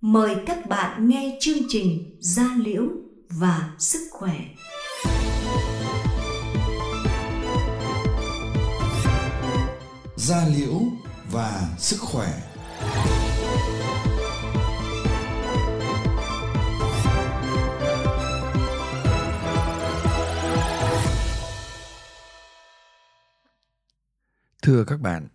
[0.00, 2.82] Mời các bạn nghe chương trình Gia Liễu
[3.30, 4.44] và Sức Khỏe.
[10.16, 10.80] Gia Liễu
[11.32, 12.32] và Sức Khỏe
[24.62, 25.28] Thưa các bạn,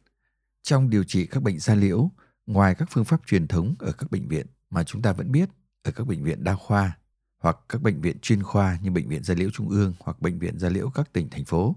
[0.61, 2.11] trong điều trị các bệnh da liễu,
[2.45, 5.49] ngoài các phương pháp truyền thống ở các bệnh viện mà chúng ta vẫn biết
[5.83, 6.97] ở các bệnh viện đa khoa
[7.39, 10.39] hoặc các bệnh viện chuyên khoa như bệnh viện gia liễu trung ương hoặc bệnh
[10.39, 11.75] viện gia liễu các tỉnh, thành phố,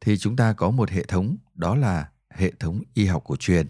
[0.00, 3.66] thì chúng ta có một hệ thống, đó là hệ thống y học cổ truyền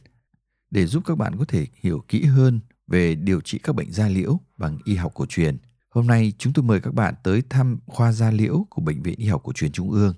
[0.70, 4.08] để giúp các bạn có thể hiểu kỹ hơn về điều trị các bệnh da
[4.08, 5.58] liễu bằng y học cổ truyền.
[5.90, 9.18] Hôm nay chúng tôi mời các bạn tới thăm khoa da liễu của bệnh viện
[9.18, 10.14] y học cổ truyền trung ương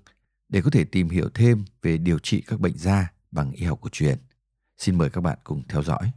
[0.48, 3.78] để có thể tìm hiểu thêm về điều trị các bệnh da bằng y học
[3.82, 4.18] cổ truyền.
[4.80, 6.10] Xin mời các bạn cùng theo dõi.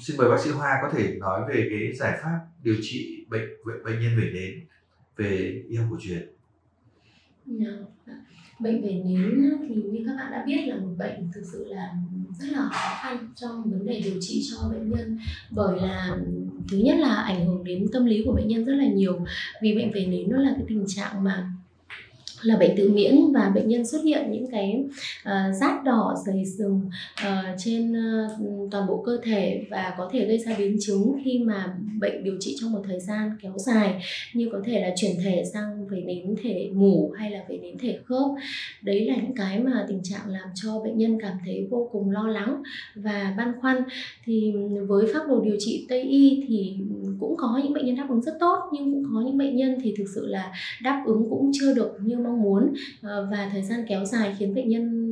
[0.00, 3.48] Xin mời bác sĩ Hoa có thể nói về cái giải pháp điều trị bệnh
[3.84, 4.66] bệnh nhân về nến
[5.16, 6.28] về y học cổ truyền.
[7.46, 7.70] Dạ,
[8.58, 11.92] bệnh về nến thì như các bạn đã biết là một bệnh thực sự là
[12.38, 15.18] rất là khó khăn trong vấn đề điều trị cho bệnh nhân.
[15.50, 16.18] Bởi là,
[16.70, 19.24] thứ nhất là ảnh hưởng đến tâm lý của bệnh nhân rất là nhiều.
[19.62, 21.50] Vì bệnh về nến nó là cái tình trạng mà
[22.44, 24.84] là bệnh tự miễn và bệnh nhân xuất hiện những cái
[25.22, 26.80] uh, rát đỏ dày sừng
[27.22, 31.38] uh, trên uh, toàn bộ cơ thể và có thể gây ra biến chứng khi
[31.38, 34.02] mà bệnh điều trị trong một thời gian kéo dài
[34.34, 37.78] như có thể là chuyển thể sang về đến thể mủ hay là về đến
[37.78, 38.30] thể khớp.
[38.82, 42.10] Đấy là những cái mà tình trạng làm cho bệnh nhân cảm thấy vô cùng
[42.10, 42.62] lo lắng
[42.94, 43.82] và băn khoăn.
[44.24, 44.52] Thì
[44.86, 46.76] với phác đồ điều trị tây y thì
[47.28, 49.78] cũng có những bệnh nhân đáp ứng rất tốt nhưng cũng có những bệnh nhân
[49.82, 52.72] thì thực sự là đáp ứng cũng chưa được như mong muốn
[53.02, 55.10] ờ, và thời gian kéo dài khiến bệnh nhân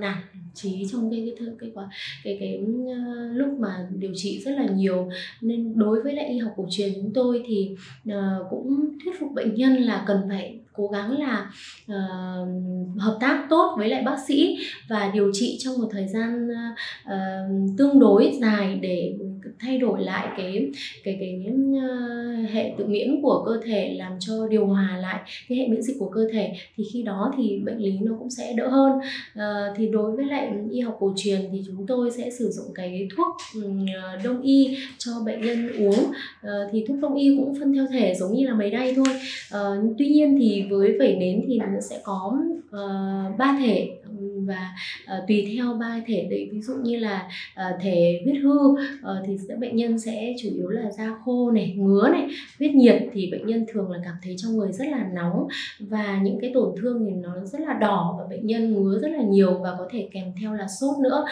[0.00, 0.18] nản
[0.54, 1.86] trí trong cái cái cái cái,
[2.24, 5.08] cái, cái uh, lúc mà điều trị rất là nhiều.
[5.40, 7.76] Nên đối với lại y học cổ truyền chúng tôi thì
[8.08, 8.14] uh,
[8.50, 11.50] cũng thuyết phục bệnh nhân là cần phải cố gắng là
[11.84, 12.48] uh,
[12.98, 14.58] hợp tác tốt với lại bác sĩ
[14.88, 19.14] và điều trị trong một thời gian uh, tương đối dài để
[19.60, 20.70] thay đổi lại cái
[21.04, 21.46] cái cái
[21.76, 25.82] uh, hệ tự miễn của cơ thể làm cho điều hòa lại cái hệ miễn
[25.82, 26.52] dịch của cơ thể.
[26.76, 28.92] Thì khi đó thì bệnh lý nó cũng sẽ đỡ hơn.
[28.92, 32.66] Uh, thì đối với lại y học cổ truyền thì chúng tôi sẽ sử dụng
[32.74, 33.36] cái thuốc
[34.24, 36.04] đông y cho bệnh nhân uống.
[36.42, 39.06] Uh, thì thuốc đông y cũng phân theo thể giống như là mấy đây thôi.
[39.54, 42.38] Uh, tuy nhiên thì với vẩy nến thì nó sẽ có
[42.68, 43.90] uh, ba thể.
[44.46, 44.72] Và
[45.04, 48.78] uh, tùy theo ba thể đấy ví dụ như là uh, thể huyết hư uh,
[49.26, 53.02] thì sẽ bệnh nhân sẽ chủ yếu là da khô này ngứa này huyết nhiệt
[53.12, 55.46] thì bệnh nhân thường là cảm thấy trong người rất là nóng.
[55.80, 59.08] Và những cái tổn thương thì nó rất là đỏ và bệnh nhân ngứa rất
[59.08, 61.24] là nhiều và có thể kèm theo là sốt nữa.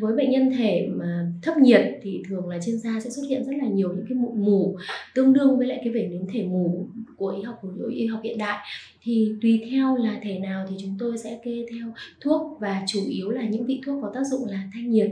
[0.00, 3.44] Với bệnh nhân thể mà thấp nhiệt thì thường là trên da sẽ xuất hiện
[3.44, 4.76] rất là nhiều những cái mụn mủ
[5.14, 6.86] tương đương với lại cái vẩy nến thể mủ
[7.20, 8.58] của y học của y học hiện đại.
[9.02, 11.86] Thì tùy theo là thể nào thì chúng tôi sẽ kê theo
[12.20, 15.10] thuốc và chủ yếu là những vị thuốc có tác dụng là thanh nhiệt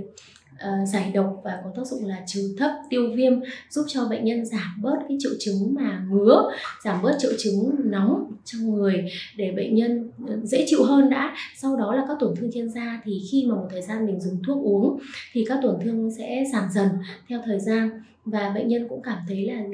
[0.59, 3.33] uh, giải độc và có tác dụng là trừ thấp tiêu viêm
[3.71, 6.51] giúp cho bệnh nhân giảm bớt cái triệu chứng mà ngứa
[6.85, 9.05] giảm bớt triệu chứng nóng trong người
[9.37, 11.35] để bệnh nhân ờ, dễ chịu hơn đã.
[11.57, 14.21] Sau đó là các tổn thương trên da thì khi mà một thời gian mình
[14.21, 14.99] dùng thuốc uống
[15.33, 16.89] thì các tổn thương sẽ giảm dần
[17.29, 17.91] theo thời gian
[18.31, 19.65] và bệnh nhân cũng cảm thấy là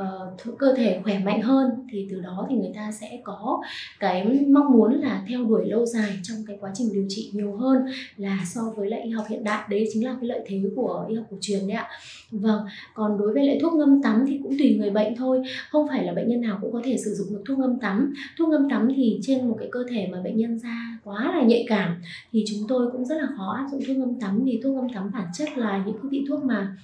[0.00, 3.62] uh, cơ thể khỏe mạnh hơn thì từ đó thì người ta sẽ có
[4.00, 7.56] cái mong muốn là theo đuổi lâu dài trong cái quá trình điều trị nhiều
[7.56, 7.86] hơn
[8.16, 9.64] là so với lại y học hiện đại.
[9.70, 11.88] Đấy chính là cái lợi thế của y học cổ truyền đấy ạ.
[12.30, 12.60] Vâng
[12.94, 15.42] còn đối với lại thuốc ngâm tắm thì cũng tùy người bệnh thôi.
[15.70, 18.14] Không phải là bệnh nhân nào cũng có thể sử dụng được thuốc ngâm tắm.
[18.38, 21.42] Thuốc ngâm tắm thì trên một cái cơ thể mà bệnh nhân da quá là
[21.42, 22.02] nhạy cảm
[22.32, 24.88] thì chúng tôi cũng rất là khó áp dụng thuốc ngâm tắm vì thuốc ngâm
[24.94, 26.76] tắm bản chất là những cái vị thuốc mà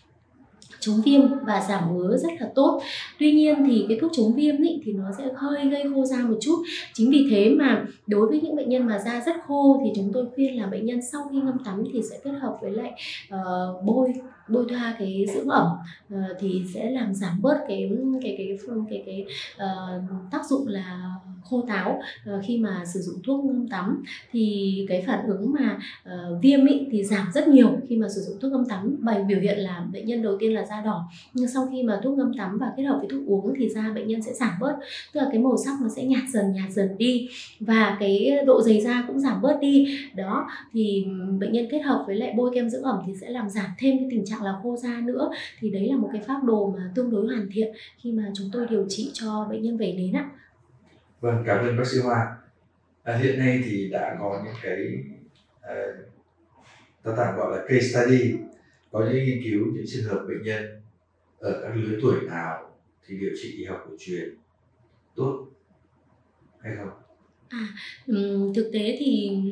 [0.84, 2.82] chống viêm và giảm ngứa rất là tốt.
[3.18, 6.16] Tuy nhiên thì cái thuốc chống viêm ý, thì nó sẽ hơi gây khô da
[6.16, 6.62] một chút.
[6.92, 10.10] Chính vì thế mà đối với những bệnh nhân mà da rất khô thì chúng
[10.12, 12.92] tôi khuyên là bệnh nhân sau khi ngâm tắm thì sẽ kết hợp với lại
[13.34, 14.12] uh, bôi
[14.48, 15.66] bôi thoa cái dưỡng ẩm
[16.14, 17.90] uh, thì sẽ làm giảm bớt cái
[18.22, 21.10] cái cái cái cái, cái uh, tác dụng là
[21.44, 22.00] khô táo
[22.30, 24.02] uh, khi mà sử dụng thuốc ngâm tắm
[24.32, 28.20] thì cái phản ứng mà uh, viêm ý, thì giảm rất nhiều khi mà sử
[28.20, 28.96] dụng thuốc ngâm tắm.
[29.00, 31.04] Bởi biểu hiện là bệnh nhân đầu tiên là da đỏ
[31.34, 33.92] nhưng sau khi mà thuốc ngâm tắm và kết hợp với thuốc uống thì da
[33.94, 34.76] bệnh nhân sẽ giảm bớt
[35.12, 37.28] tức là cái màu sắc nó sẽ nhạt dần nhạt dần đi
[37.60, 39.98] và cái độ dày da cũng giảm bớt đi.
[40.16, 41.06] Đó thì
[41.38, 43.98] bệnh nhân kết hợp với lại bôi kem dưỡng ẩm thì sẽ làm giảm thêm
[43.98, 45.30] cái tình trạng là khô da nữa.
[45.60, 48.48] Thì đấy là một cái pháp đồ mà tương đối hoàn thiện khi mà chúng
[48.52, 50.30] tôi điều trị cho bệnh nhân vẩy nến ạ
[51.24, 52.36] vâng cảm ơn bác sĩ Hoa.
[53.02, 55.04] À, hiện nay thì đã có những cái
[55.60, 55.74] à,
[57.02, 58.34] ta tạm gọi là case study.
[58.90, 60.80] Có những nghiên cứu những trường hợp bệnh nhân
[61.38, 62.76] ở các lứa tuổi nào
[63.06, 64.34] thì điều trị y học cổ truyền
[65.14, 65.46] tốt
[66.60, 66.90] hay không?
[67.48, 67.68] À,
[68.54, 69.42] thực tế thì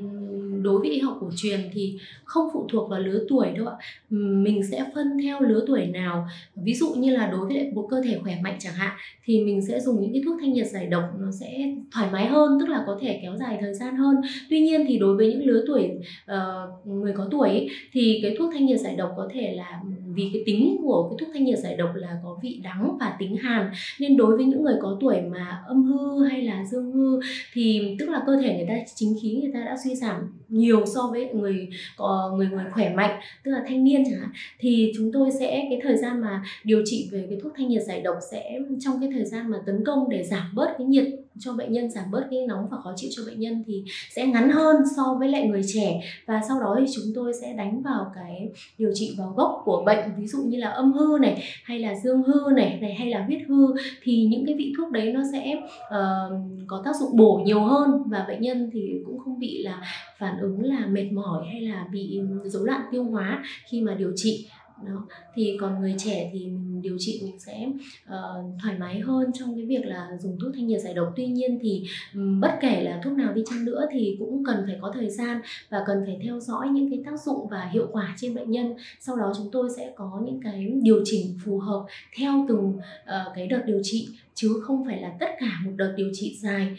[0.62, 3.76] đối với y học cổ truyền thì không phụ thuộc vào lứa tuổi đâu ạ.
[4.11, 6.26] Mình sẽ phân theo lứa tuổi nào.
[6.56, 9.41] Ví dụ như là đối với lại một cơ thể khỏe mạnh chẳng hạn thì
[9.41, 12.59] mình sẽ dùng những cái thuốc thanh nhiệt giải độc nó sẽ thoải mái hơn,
[12.61, 14.17] tức là có thể kéo dài thời gian hơn.
[14.50, 15.91] Tuy nhiên thì đối với những lứa tuổi
[16.32, 19.82] uh, người có tuổi ấy, thì cái thuốc thanh nhiệt giải độc có thể là
[20.15, 23.17] vì cái tính của cái thuốc thanh nhiệt giải độc là có vị đắng và
[23.19, 23.70] tính hàn
[24.00, 27.20] nên đối với những người có tuổi mà âm hư hay là dương hư
[27.53, 30.17] thì tức là cơ thể người ta chính khí người ta đã suy giảm
[30.53, 34.31] nhiều so với người có, người người khỏe mạnh, tức là thanh niên chẳng hạn.
[34.59, 37.83] Thì chúng tôi sẽ, cái thời gian mà điều trị về cái thuốc thanh nhiệt
[37.83, 41.05] giải độc sẽ, trong cái thời gian mà tấn công để giảm bớt cái nhiệt
[41.38, 44.26] cho bệnh nhân giảm bớt cái nóng và khó chịu cho bệnh nhân thì sẽ
[44.26, 46.00] ngắn hơn so với lại người trẻ.
[46.26, 48.49] Và sau đó thì chúng tôi sẽ đánh vào cái
[48.79, 51.94] điều trị vào gốc của bệnh ví dụ như là âm hư này hay là
[52.05, 53.67] dương hư này này hay là huyết hư
[54.02, 57.90] thì những cái vị thuốc đấy nó sẽ uh, có tác dụng bổ nhiều hơn.
[58.06, 59.82] Và bệnh nhân thì cũng không bị là
[60.19, 64.12] phản ứng là mệt mỏi hay là bị rối loạn tiêu hóa khi mà điều
[64.17, 64.46] trị.
[64.87, 67.69] Đó thì còn người trẻ thì mình điều trị mình sẽ
[68.05, 71.12] uh, thoải mái hơn trong cái việc là dùng thuốc thanh nhiệt giải độc.
[71.17, 71.84] Tuy nhiên thì
[72.14, 75.11] um, bất kể là thuốc nào đi chăng nữa thì cũng cần phải có thời
[75.11, 75.40] gian
[75.70, 78.75] và cần phải theo dõi những cái tác dụng và hiệu quả trên bệnh nhân.
[79.00, 81.87] Sau đó chúng tôi sẽ có những cái điều chỉnh phù hợp
[82.17, 85.94] theo từng uh, cái đợt điều trị chứ không phải là tất cả một đợt
[85.96, 86.76] điều trị dài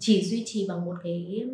[0.00, 1.44] chỉ duy trì bằng một cái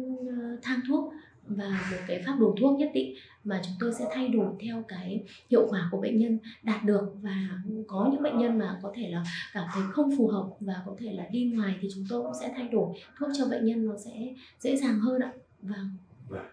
[0.62, 1.12] thang thuốc
[1.56, 3.14] và một cái pháp đồ thuốc nhất định
[3.44, 7.14] mà chúng tôi sẽ thay đổi theo cái hiệu quả của bệnh nhân đạt được.
[7.22, 7.48] Và
[7.86, 10.96] có những bệnh nhân mà có thể là cảm thấy không phù hợp và có
[10.98, 12.98] thể là đi ngoài thì chúng tôi cũng sẽ thay đổi.
[13.18, 15.32] Thuốc cho bệnh nhân nó sẽ dễ dàng hơn ạ.
[15.62, 15.96] Vâng,
[16.28, 16.46] vâng.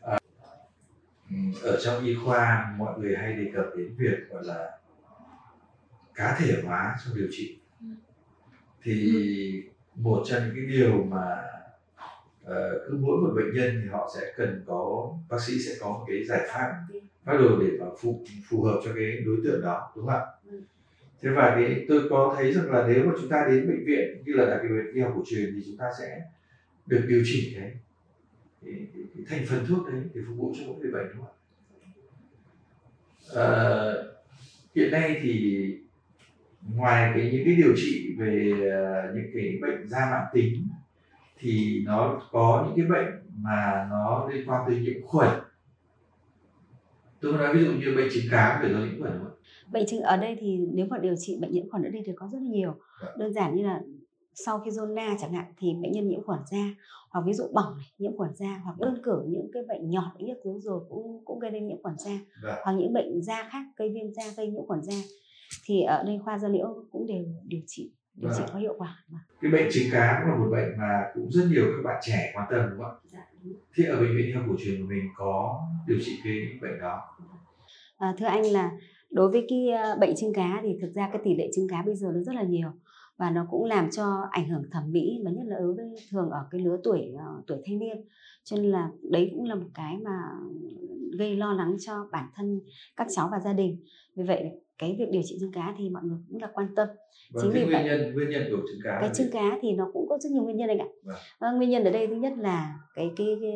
[0.00, 0.18] À,
[1.62, 4.78] ở trong y khoa mọi người hay đề cập đến việc gọi là
[6.14, 7.58] cá thể hóa trong điều trị.
[7.80, 7.86] Ừ.
[8.82, 9.22] thì
[9.94, 11.42] một trong những cái điều mà
[12.44, 15.88] Ờ, cứ mỗi một bệnh nhân thì họ sẽ cần có bác sĩ sẽ có
[15.88, 16.72] một cái giải pháp
[17.24, 20.20] phát đồ để mà phù phù hợp cho cái đối tượng đó đúng không ạ?
[20.50, 20.60] Ừ.
[21.22, 24.22] thế và cái tôi có thấy rằng là nếu mà chúng ta đến bệnh viện
[24.24, 26.20] như là đặc biệt y học cổ truyền thì chúng ta sẽ
[26.86, 27.72] được điều chỉnh cái,
[28.64, 31.24] cái, cái, cái thành phần thuốc đấy để phục vụ cho mỗi người bệnh đúng
[31.24, 31.40] không ạ?
[33.34, 33.92] À,
[34.74, 35.66] hiện nay thì
[36.74, 40.68] ngoài cái những cái điều trị về uh, những cái bệnh da mạng tính
[41.44, 43.12] thì nó có những cái bệnh
[43.42, 45.28] mà nó liên quan tới nhiễm khuẩn.
[47.20, 49.34] Tôi nói ví dụ như bệnh trứng cá phải do nhiễm khuẩn không
[49.72, 52.12] bệnh trứng ở đây thì nếu mà điều trị bệnh nhiễm khuẩn ở đây thì
[52.16, 52.74] có rất là nhiều.
[53.02, 53.08] Dạ.
[53.18, 53.80] đơn giản như là
[54.34, 56.74] sau khi zona chẳng hạn thì bệnh nhân nhiễm khuẩn da
[57.10, 60.04] hoặc ví dụ bỏng này, nhiễm khuẩn da hoặc đơn cử những cái bệnh nhọt
[60.14, 62.60] bệnh nhức dưới rồi cũng cũng gây nên nhiễm khuẩn da dạ.
[62.64, 64.94] hoặc những bệnh da khác gây viêm da gây nhiễm khuẩn da
[65.64, 68.50] thì ở đây khoa da liễu cũng đều điều trị điều trị vâng.
[68.52, 69.18] có hiệu quả mà.
[69.40, 72.32] cái bệnh trứng cá cũng là một bệnh mà cũng rất nhiều các bạn trẻ
[72.34, 73.02] quan tâm đúng không ạ?
[73.04, 73.26] Dạ,
[73.74, 77.02] thế ở bệnh viện học cổ truyền của mình có điều trị cái bệnh đó?
[77.96, 78.70] À, thưa anh là
[79.10, 81.82] đối với cái ờ, bệnh trứng cá thì thực ra cái tỷ lệ trứng cá
[81.82, 82.68] bây giờ nó rất là nhiều
[83.16, 86.30] và nó cũng làm cho ảnh hưởng thẩm mỹ và nhất là đối với thường
[86.30, 88.04] ở cái lứa tuổi uh, tuổi thanh niên.
[88.44, 90.18] Cho nên là đấy cũng là một cái mà
[91.18, 92.60] gây lo lắng cho bản thân
[92.96, 93.84] các cháu và gia đình.
[94.16, 96.88] Vì vậy cái việc điều trị trứng cá thì mọi người cũng là quan tâm.
[97.32, 99.72] Vâng, chính vì nguyên vậy nhân nguyên nhân của trứng cá cái trứng cá thì
[99.72, 100.88] nó cũng có rất nhiều nguyên nhân anh ạ.
[101.02, 101.16] Vâng.
[101.38, 103.52] à, nguyên nhân ở đây thứ nhất là cái cái, cái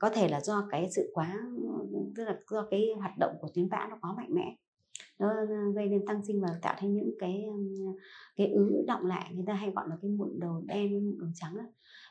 [0.00, 1.36] có thể là do cái sự quá
[2.16, 4.56] tức là do cái hoạt động của tuyến vã nó quá mạnh mẽ.
[5.18, 5.28] Nó
[5.74, 7.44] gây nên tăng sinh và tạo thành những cái
[8.36, 11.28] cái ứ động lại người ta hay gọi là cái mụn đầu đen mụn đầu
[11.34, 11.64] trắng đó.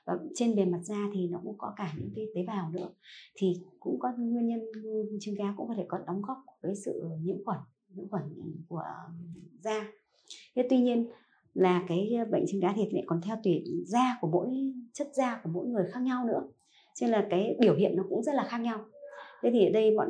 [0.05, 2.89] và trên bề mặt da thì nó cũng có cả những cái tế bào nữa.
[3.35, 4.59] Thì cũng có nguyên nhân
[5.19, 7.59] trứng cá cũng có thể có đóng góp với sự nhiễm khuẩn
[7.95, 8.23] nhiễm khuẩn
[8.67, 9.87] của um, da.
[10.55, 11.07] Thế tuy nhiên
[11.53, 14.47] là cái uh, bệnh trứng cá thì lại còn theo tùy da của mỗi,
[14.93, 16.41] chất da của mỗi người khác nhau nữa.
[16.95, 18.85] Cho nên là cái biểu hiện nó cũng rất là khác nhau.
[19.41, 20.09] Thế thì ở đây bọn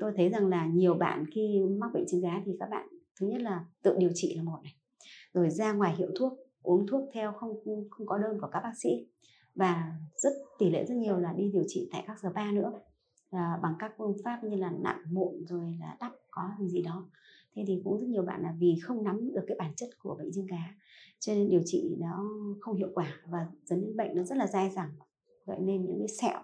[0.00, 2.88] tôi thấy rằng là nhiều bạn khi mắc bệnh trứng cá thì các bạn,
[3.20, 4.72] thứ nhất là tự điều trị là một này,
[5.32, 7.54] rồi ra ngoài hiệu thuốc, uống thuốc theo không
[7.90, 8.90] không có đơn của các bác sĩ.
[9.54, 12.72] Và rất, tỷ lệ rất nhiều là đi điều trị tại các spa nữa
[13.36, 16.82] à, bằng các phương pháp như là nặn mụn rồi là đắp có gì gì
[16.82, 17.06] đó
[17.54, 20.14] thế thì cũng rất nhiều bạn là vì không nắm được cái bản chất của
[20.14, 20.74] bệnh xương cá
[21.18, 24.46] cho nên điều trị nó không hiệu quả và dẫn đến bệnh nó rất là
[24.46, 24.90] dai dẳng
[25.44, 26.40] vậy nên những cái sẹo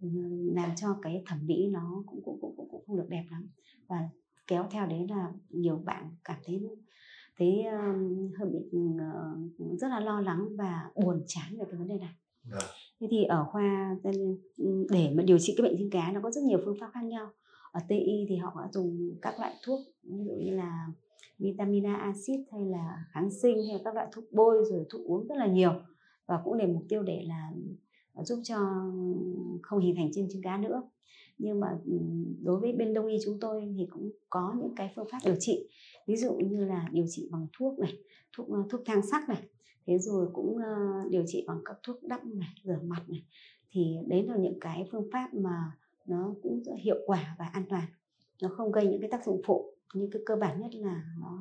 [0.00, 0.08] ừ,
[0.54, 3.48] làm cho cái thẩm mỹ nó cũng cũng cũng cũng, cũng không được đẹp lắm
[3.86, 4.08] và
[4.46, 6.68] kéo theo đấy là nhiều bạn cảm thấy
[7.38, 7.64] thấy
[8.38, 12.14] hơi bị uh, rất là lo lắng và buồn chán về cái vấn đề này.
[13.00, 13.96] Thế thì ở khoa
[14.56, 16.90] ừ, để mà điều trị cái bệnh xương cá nó có rất nhiều phương pháp
[16.94, 17.30] khác nhau.
[17.72, 20.86] Ở TI thì họ đã dùng các loại thuốc, ví dụ như là
[21.38, 25.06] vitamin A acid hay là kháng sinh hay là các loại thuốc bôi rồi thuốc
[25.06, 25.72] uống rất là nhiều.
[26.26, 27.52] Và cũng để mục tiêu để là
[28.24, 28.56] giúp cho
[29.62, 30.82] không hình thành trên trứng cá nữa.
[31.38, 31.98] Nhưng mà ừ,
[32.42, 35.36] đối với bên đông y chúng tôi thì cũng có những cái phương pháp điều
[35.40, 35.68] trị.
[36.06, 37.92] Ví dụ như là điều trị bằng thuốc này,
[38.36, 39.42] thuốc ờ, thuốc thang sắc này
[39.86, 43.22] thế rồi cũng uh, điều trị bằng các thuốc đắp này rửa mặt này
[43.72, 45.72] thì đấy là những cái phương pháp mà
[46.06, 47.84] nó cũng rất hiệu quả và an toàn
[48.42, 51.40] nó không gây những cái tác dụng phụ nhưng cái cơ bản nhất là nó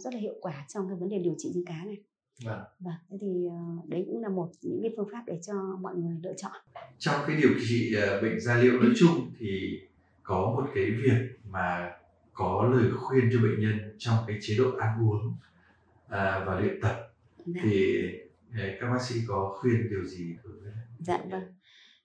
[0.00, 1.96] rất là hiệu quả trong cái vấn đề điều trị trứng cá này
[2.44, 2.60] Vâng.
[2.80, 5.94] Vâng, thế thì uh, đấy cũng là một những cái phương pháp để cho mọi
[5.94, 6.52] người lựa chọn.
[6.98, 9.80] Trong cái điều trị uh, bệnh da liễu nói chung thì
[10.22, 11.92] có một cái việc mà
[12.32, 15.34] có lời khuyên cho bệnh nhân trong cái chế độ ăn uống
[16.08, 17.03] và luyện tập
[17.46, 17.60] dạ.
[17.64, 17.98] thì
[18.50, 21.42] uh, các bác sĩ có khuyên điều gì đối với Dạ vâng.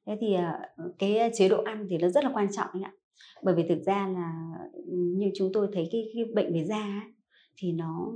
[0.06, 2.94] Thế thì uh, cái chế độ ăn thì nó rất là quan trọng ạ.
[3.44, 4.58] Bởi vì thực ra là
[4.94, 7.14] như chúng tôi thấy cái, cái bệnh về da ấy,
[7.60, 8.14] thì nó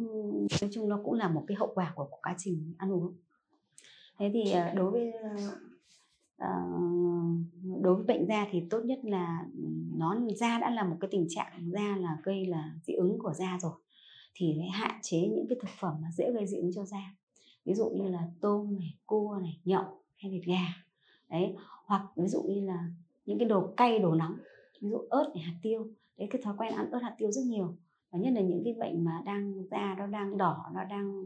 [0.61, 3.13] nói chung nó cũng là một cái hậu quả của, của quá trình ăn uống
[4.19, 5.13] thế thì ờ, đối với
[7.81, 9.45] đối với bệnh da thì tốt nhất là
[9.95, 13.33] nó da đã là một cái tình trạng da là gây là dị ứng của
[13.33, 13.71] da rồi
[14.33, 17.15] thì hãy hạn chế những cái thực phẩm mà dễ gây dị ứng cho da.
[17.65, 19.83] Ví dụ như là tôm này cua này nhậu
[20.15, 20.65] hay thịt gà.
[21.29, 22.89] Đấy hoặc ví dụ như là
[23.25, 24.37] những cái đồ cay đồ nóng
[24.81, 25.87] ví dụ ớt này hạt tiêu.
[26.17, 27.75] Đấy cái thói quen ăn ớt hạt tiêu rất nhiều.
[28.11, 31.21] Và nhất là những cái bệnh mà đang da nó đang đỏ nó đang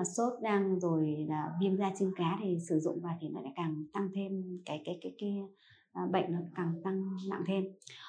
[0.00, 3.40] uh, sốt đang rồi là viêm da trên cá thì sử dụng vào thì nó
[3.40, 5.38] lại càng tăng thêm cái cái cái cái
[6.04, 7.64] uh, bệnh nó càng tăng nặng thêm.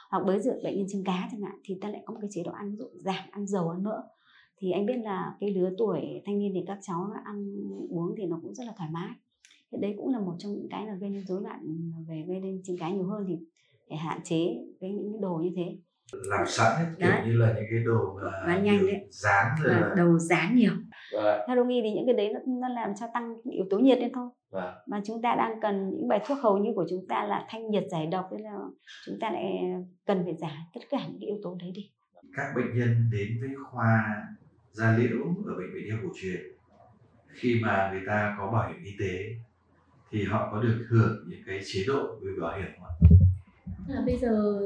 [0.10, 2.30] Hoặc với dựa bệnh nhân chân cá chẳng hạn thì ta lại có một cái
[2.34, 4.04] chế độ ăn ví dụ giảm ăn dầu ăn mỡ
[4.60, 7.56] thì anh biết là cái lứa tuổi thanh niên thì các cháu nó ăn
[7.90, 9.10] uống thì nó cũng rất là thoải mái.
[9.72, 11.60] Thì đấy cũng là một trong những cái là gây nên rối loạn
[12.08, 13.38] về gây nên chân cá nhiều hơn thì
[13.90, 15.78] để hạn chế cái những cái đồ như thế.
[16.14, 17.22] Làm sẵn ấy, kiểu đấy.
[17.26, 19.08] như là những cái đồ mà nhanh đấy.
[19.12, 20.72] dán rồi là đầu dán nhiều.
[21.14, 21.46] Và...
[21.48, 24.00] theo đông y thì những cái đấy nó, nó làm cho tăng yếu tố nhiệt
[24.00, 24.30] lên thôi.
[24.52, 24.84] Và...
[24.88, 27.70] mà chúng ta đang cần những bài thuốc hầu như của chúng ta là thanh
[27.70, 28.58] nhiệt giải độc nên là
[29.06, 29.46] chúng ta lại
[30.06, 31.90] cần phải giảm tất cả những cái yếu tố đấy đi.
[32.36, 34.24] Các bệnh nhân đến với khoa
[34.72, 36.42] da liễu ở bệnh viện y học cổ truyền
[37.34, 39.36] khi mà người ta có bảo hiểm y tế,
[40.12, 43.19] thì họ có được hưởng những cái chế độ về bảo hiểm không ạ?
[43.90, 44.60] Là bây giờ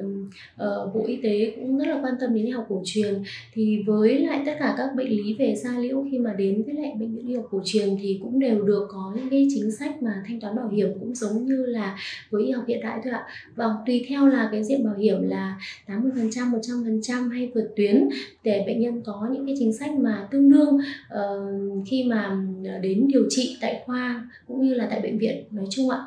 [0.00, 3.22] uh, bộ y tế cũng rất là quan tâm đến y học cổ truyền.
[3.52, 6.74] Thì với lại tất cả các bệnh lý về da liễu khi mà đến với
[6.74, 9.70] lại bệnh viện y học cổ truyền thì cũng đều được có những cái chính
[9.72, 11.98] sách mà thanh toán bảo hiểm cũng giống như là
[12.30, 13.26] với y học hiện đại thôi ạ.
[13.54, 18.08] Và vâng, tùy theo là cái diện bảo hiểm là 80% 100% hay vượt tuyến
[18.44, 20.78] để bệnh nhân có những cái chính sách mà tương đương
[21.14, 25.44] uh, khi mà ờ, đến điều trị tại khoa cũng như là tại bệnh viện
[25.50, 25.98] nói chung ạ.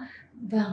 [0.51, 0.72] Vâng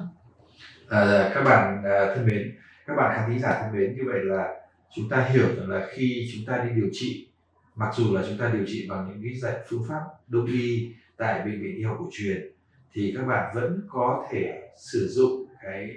[0.90, 2.56] à, dạ, các bạn à, thân mến
[2.86, 4.54] các bạn khán thính giả thân mến như vậy là
[4.96, 7.28] chúng ta hiểu rằng là khi chúng ta đi điều trị
[7.74, 10.92] mặc dù là chúng ta điều trị bằng những cái dạy phương pháp đông y
[11.16, 12.52] tại bệnh viện y học cổ truyền
[12.92, 15.90] thì các bạn vẫn có thể sử dụng cái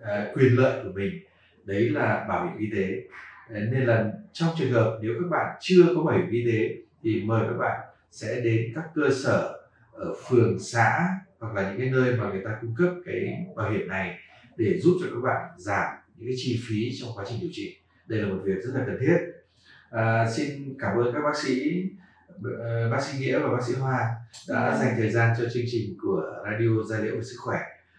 [0.00, 1.12] à, quyền lợi của mình
[1.64, 3.02] đấy là bảo hiểm y tế.
[3.54, 6.68] À, nên là trong trường hợp nếu các bạn chưa có bảo hiểm y tế
[7.02, 9.58] thì mời các bạn sẽ đến các cơ sở
[9.92, 11.08] ở phường xã
[11.40, 14.18] hoặc là những cái nơi mà người ta cung cấp cái bảo hiểm này
[14.56, 17.76] để giúp cho các bạn giảm những cái chi phí trong quá trình điều trị.
[18.06, 19.16] Đây là một việc rất là cần thiết.
[19.90, 21.84] À, xin cảm ơn các bác sĩ
[22.36, 24.16] uh, bác sĩ nghĩa và bác sĩ hoa
[24.48, 24.78] đã ừ.
[24.78, 27.58] dành thời gian cho chương trình của radio gia liễu về sức khỏe.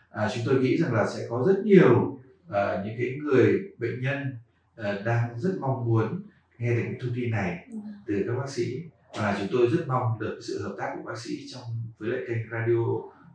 [0.09, 4.01] À, chúng tôi nghĩ rằng là sẽ có rất nhiều uh, những cái người bệnh
[4.01, 4.37] nhân
[4.79, 6.21] uh, đang rất mong muốn
[6.57, 7.77] nghe được những thông tin này ừ.
[8.07, 8.81] từ các bác sĩ.
[9.17, 11.63] Và chúng tôi rất mong được sự hợp tác của bác sĩ trong
[11.97, 12.83] với lại kênh radio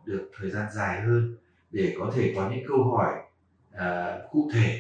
[0.06, 1.36] được thời gian dài hơn
[1.70, 3.14] để có thể có những câu hỏi
[3.74, 4.78] uh, cụ thể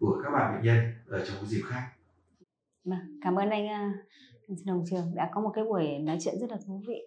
[0.00, 1.88] của các bạn bệnh nhân ở trong cái dịp khác.
[2.84, 3.66] Vâng, cảm ơn anh
[4.48, 7.02] uh, đồng trường đã có một cái buổi nói chuyện rất là thú vị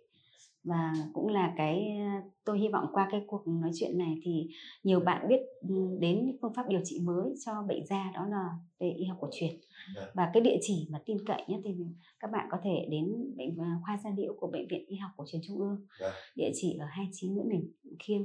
[0.65, 1.98] và cũng là cái
[2.46, 4.48] tôi hy vọng qua cái cuộc nói chuyện này thì
[4.84, 5.39] nhiều bạn biết
[5.70, 8.50] ừ, đến phương pháp điều trị mới cho bệnh da đó là
[8.80, 9.51] về y học cổ truyền
[9.96, 10.01] dạ.
[10.13, 11.75] và cái địa chỉ mà tin cậy nhất thì
[12.20, 15.12] các bạn có thể đến bệnh à, khoa da liễu của bệnh viện y học
[15.18, 16.12] cổ truyền trung ương dạ.
[16.36, 18.22] địa chỉ ở 29 Nguyễn Đình Khiêm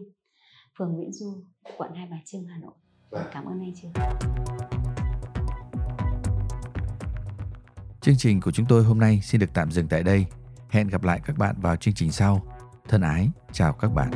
[0.79, 1.43] phường Nguyễn Du,
[1.77, 2.73] quận Hai Bà Trưng, Hà Nội.
[3.11, 3.27] Vâng.
[3.33, 3.93] Cảm ơn anh Trường.
[8.01, 10.27] Chương trình của chúng tôi hôm nay xin được tạm dừng tại đây.
[10.69, 12.43] Hẹn gặp lại các bạn vào chương trình sau.
[12.89, 14.11] Thân ái, chào các bạn.